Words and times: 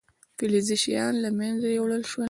فلزي 0.37 0.75
شیان 0.83 1.13
له 1.23 1.29
منځه 1.39 1.67
یوړل 1.77 2.03
شول. 2.11 2.19